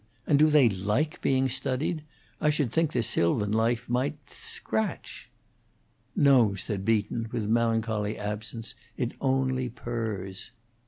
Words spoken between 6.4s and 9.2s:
said Beaton, with melancholy absence, "it